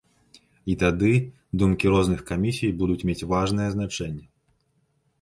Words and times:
І 0.73 0.75
тады 0.83 1.11
думкі 1.63 1.93
розных 1.97 2.25
камісій 2.33 2.75
будуць 2.83 3.01
мець 3.13 3.27
важнае 3.37 3.69
значэнне. 3.79 4.25